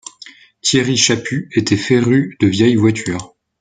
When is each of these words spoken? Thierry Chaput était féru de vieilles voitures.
Thierry 0.63 0.97
Chaput 0.97 1.47
était 1.51 1.77
féru 1.77 2.35
de 2.39 2.47
vieilles 2.47 2.73
voitures. 2.75 3.35